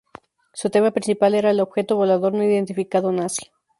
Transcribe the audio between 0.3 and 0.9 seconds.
Su tema